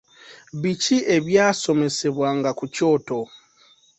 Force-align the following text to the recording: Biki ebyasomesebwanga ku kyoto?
Biki 0.61 0.97
ebyasomesebwanga 1.15 2.49
ku 2.59 2.65
kyoto? 2.75 3.19